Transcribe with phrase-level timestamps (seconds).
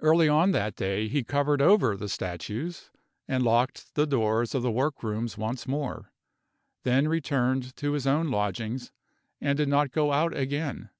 [0.00, 2.90] Early on that day he covered over the statues,
[3.28, 6.10] and locked the doors of the work rooms once more;
[6.82, 8.90] then returned to his own lodgings,
[9.40, 10.90] and did not go out again.